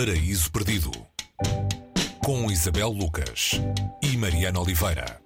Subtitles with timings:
[0.00, 0.90] Paraíso Perdido
[2.24, 3.60] com Isabel Lucas
[4.02, 5.20] e Mariana Oliveira.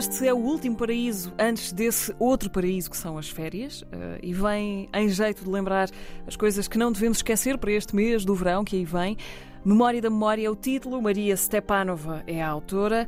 [0.00, 3.82] Este é o último paraíso antes desse outro paraíso que são as férias.
[3.82, 5.90] Uh, e vem em jeito de lembrar
[6.26, 9.18] as coisas que não devemos esquecer para este mês do verão que aí vem.
[9.62, 13.06] Memória da Memória é o título, Maria Stepanova é a autora.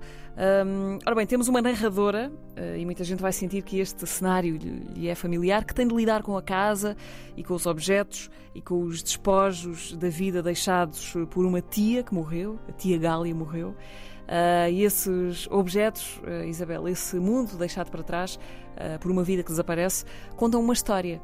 [0.67, 4.59] Um, ora bem, temos uma narradora, uh, e muita gente vai sentir que este cenário
[4.95, 6.95] lhe é familiar, que tem de lidar com a casa
[7.35, 12.13] e com os objetos e com os despojos da vida deixados por uma tia que
[12.13, 13.75] morreu, a tia Gália morreu.
[14.23, 19.43] Uh, e esses objetos, uh, Isabel, esse mundo deixado para trás uh, por uma vida
[19.43, 20.05] que desaparece,
[20.37, 21.21] contam uma história.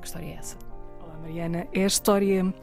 [0.00, 0.56] que história é essa?
[1.02, 1.66] Olá, Mariana.
[1.72, 2.54] É a história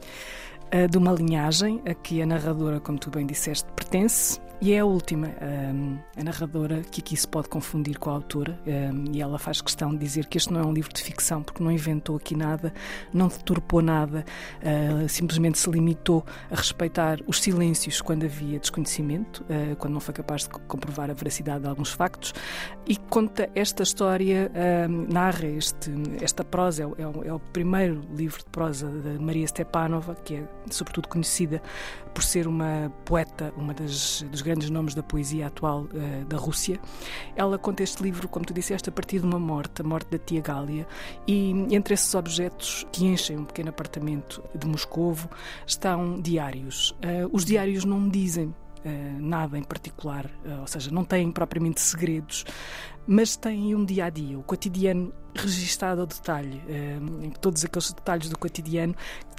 [0.90, 4.84] de uma linhagem a que a narradora, como tu bem disseste, pertence e é a
[4.84, 9.38] última, um, a narradora, que aqui se pode confundir com a autora, um, e ela
[9.38, 12.16] faz questão de dizer que este não é um livro de ficção, porque não inventou
[12.16, 12.72] aqui nada,
[13.12, 14.24] não deturpou nada,
[14.62, 20.14] uh, simplesmente se limitou a respeitar os silêncios quando havia desconhecimento, uh, quando não foi
[20.14, 22.32] capaz de comprovar a veracidade de alguns factos,
[22.86, 25.90] e conta esta história, uh, narra este,
[26.22, 30.44] esta prosa, é o, é o primeiro livro de prosa de Maria Stepanova, que é
[30.70, 31.60] sobretudo conhecida
[32.14, 36.80] por ser uma poeta, uma das dos grandes nomes da poesia atual uh, da Rússia.
[37.34, 40.18] Ela conta este livro, como tu disseste, a partir de uma morte, a morte da
[40.18, 40.86] tia Gália,
[41.26, 45.28] e entre esses objetos que enchem um pequeno apartamento de Moscovo
[45.66, 46.90] estão diários.
[46.92, 48.54] Uh, os diários não dizem
[49.18, 52.44] nada em particular, uh, ou seja, não têm propriamente segredos,
[53.06, 56.62] mas têm um dia a dia, o cotidiano registado ao detalhe,
[57.20, 58.94] em todos aqueles detalhes do cotidiano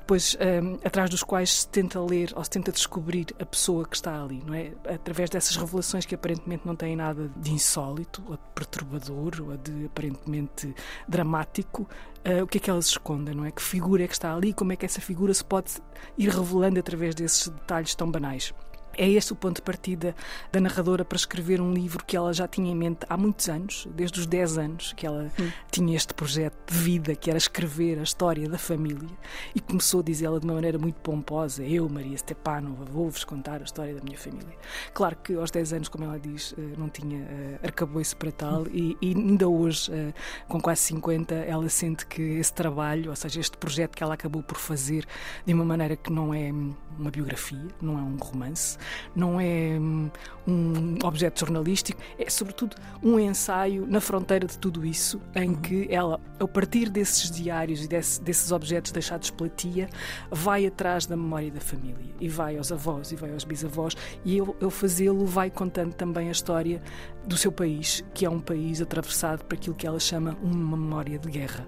[0.06, 0.38] depois
[0.84, 4.42] atrás dos quais se tenta ler ou se tenta descobrir a pessoa que está ali,
[4.46, 4.72] não é?
[4.88, 9.86] Através dessas revelações que aparentemente não têm nada de insólito, ou de perturbador, ou de
[9.86, 10.76] aparentemente
[11.08, 11.90] dramático,
[12.24, 13.52] uh, o que é que elas escondem, não é?
[13.52, 15.74] Que figura é que está ali, como é que essa figura se pode
[16.20, 18.54] ir revelando através desses detalhes tão banais.
[18.98, 20.16] É este o ponto de partida
[20.52, 23.88] da narradora para escrever um livro que ela já tinha em mente há muitos anos,
[23.94, 25.52] desde os 10 anos, que ela hum.
[25.72, 29.10] tinha este projeto de vida, que era escrever a história da família.
[29.54, 33.66] E começou, diz ela, de uma maneira muito pomposa: Eu, Maria Stepanova, vou-vos contar a
[33.66, 34.56] história da minha família.
[34.94, 38.64] Claro que aos 10 anos, como ela diz, eh, não tinha uh, arcabouço para tal,
[38.64, 38.68] hum.
[38.72, 40.14] e, e, ainda hoje, uh,
[40.48, 44.42] com quase 50, ela sente que esse trabalho, ou seja, este projeto que ela acabou
[44.42, 45.06] por fazer
[45.46, 46.52] de uma maneira que não é
[46.98, 48.78] uma biografia, não é um romance,
[49.16, 50.10] não é hum,
[50.48, 55.56] um objeto jornalístico, é sobretudo um ensaio na fronteira de tudo isso, em uhum.
[55.56, 59.90] que ela, a partir desses diários e desse, desses objetos deixados pela tia,
[60.30, 64.38] vai atrás da memória da família e vai aos avós e vai aos bisavós, e
[64.38, 66.82] eu, eu fazê-lo vai contando também a história
[67.26, 71.18] do seu país, que é um país atravessado por aquilo que ela chama uma memória
[71.18, 71.68] de guerra.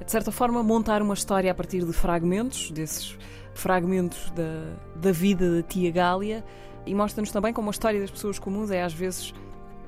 [0.00, 3.16] É de certa forma montar uma história a partir de fragmentos desses
[3.56, 6.44] fragmentos da, da vida da tia Gália
[6.84, 9.34] e mostra-nos também como a história das pessoas comuns é às vezes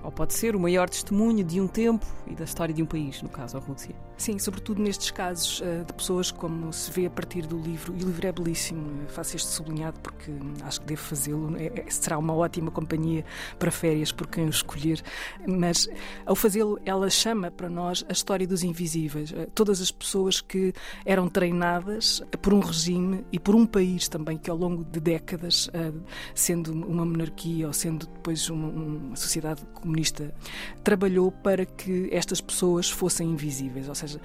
[0.02, 3.20] ou pode ser o maior testemunho de um tempo e da história de um país,
[3.22, 3.94] no caso a Rússia.
[4.18, 8.02] Sim, sobretudo nestes casos uh, de pessoas como se vê a partir do livro, e
[8.02, 10.32] o livro é belíssimo, faço este sublinhado porque
[10.64, 13.24] acho que devo fazê-lo, é, é, será uma ótima companhia
[13.60, 15.00] para férias por quem o escolher,
[15.46, 15.88] mas
[16.26, 20.72] ao fazê-lo ela chama para nós a história dos invisíveis, uh, todas as pessoas que
[21.06, 25.68] eram treinadas por um regime e por um país também que ao longo de décadas,
[25.68, 26.02] uh,
[26.34, 30.34] sendo uma monarquia ou sendo depois uma, uma sociedade comunista,
[30.82, 34.20] trabalhou para que estas pessoas fossem invisíveis, ou seja, seja,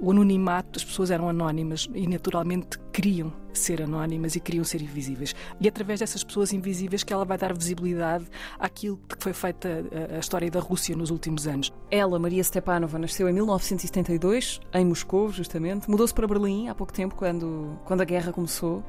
[0.00, 5.34] o anonimato, as pessoas eram anónimas e naturalmente queriam ser anónimas e queriam ser invisíveis.
[5.60, 8.26] E é através dessas pessoas invisíveis que ela vai dar visibilidade
[8.58, 11.72] àquilo que foi feita a, a história da Rússia nos últimos anos.
[11.90, 15.90] Ela, Maria Stepanova, nasceu em 1972, em Moscou, justamente.
[15.90, 18.84] Mudou-se para Berlim há pouco tempo, quando, quando a guerra começou.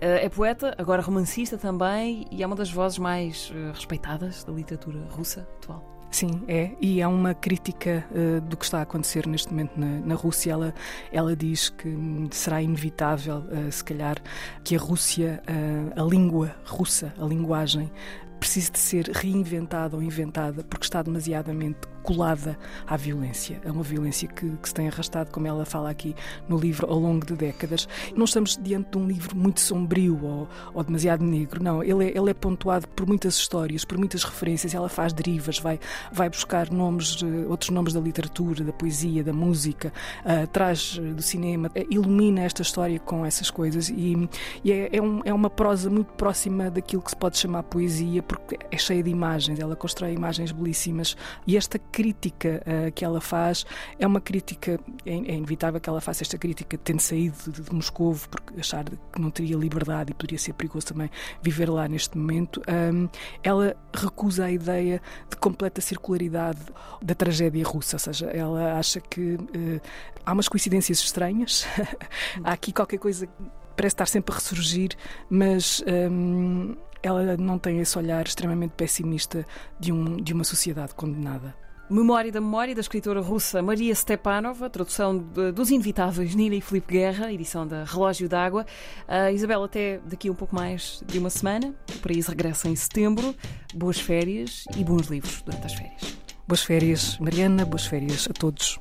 [0.00, 4.52] Eh, é poeta, agora romancista também, e é uma das vozes mais eh, respeitadas da
[4.52, 5.93] literatura russa atual.
[6.14, 6.70] Sim, é.
[6.80, 10.52] E é uma crítica uh, do que está a acontecer neste momento na, na Rússia.
[10.52, 10.72] Ela,
[11.10, 11.92] ela diz que
[12.30, 14.22] será inevitável, uh, se calhar,
[14.62, 17.90] que a Rússia, uh, a língua russa, a linguagem,
[18.38, 22.56] precise de ser reinventada ou inventada porque está demasiadamente colada
[22.86, 23.60] à violência.
[23.64, 26.14] É uma violência que, que, se tem arrastado, como ela fala aqui
[26.46, 27.88] no livro, ao longo de décadas.
[28.14, 31.82] Não estamos diante de um livro muito sombrio ou, ou demasiado negro, não.
[31.82, 34.74] Ele é, ele é pontuado por muitas histórias, por muitas referências.
[34.74, 35.80] Ela faz derivas, vai,
[36.12, 39.92] vai buscar nomes, outros nomes da literatura, da poesia, da música,
[40.24, 44.28] uh, traz do cinema, ilumina esta história com essas coisas e,
[44.62, 48.22] e é, é, um, é uma prosa muito próxima daquilo que se pode chamar poesia,
[48.22, 51.16] porque é cheia de imagens, ela constrói imagens belíssimas
[51.46, 53.64] e esta crítica uh, que ela faz
[54.00, 57.72] é uma crítica, é, é, inevitável que ela faça esta crítica tendo saído de, de
[57.72, 61.08] Moscou, porque achar que não teria liberdade e poderia ser perigoso também
[61.40, 62.60] viver lá neste momento.
[62.68, 63.08] Um,
[63.44, 65.00] ela recusa a ideia
[65.30, 66.58] de completa circularidade
[67.00, 69.80] da tragédia russa, ou seja, ela acha que uh,
[70.26, 71.64] há umas coincidências estranhas,
[72.42, 73.28] há aqui qualquer coisa
[73.76, 74.90] parece estar sempre a ressurgir,
[75.30, 79.44] mas hum, ela não tem esse olhar extremamente pessimista
[79.78, 81.63] de, um, de uma sociedade condenada.
[81.88, 86.94] Memória da Memória, da escritora russa Maria Stepanova, tradução de, dos Inevitáveis Nina e Filipe
[86.94, 88.64] Guerra, edição da Relógio d'Água.
[89.06, 91.74] Uh, Isabel, até daqui um pouco mais de uma semana.
[91.94, 93.34] O Paraíso regressa em setembro.
[93.74, 96.16] Boas férias e bons livros durante as férias.
[96.48, 98.78] Boas férias, Mariana, boas férias a todos.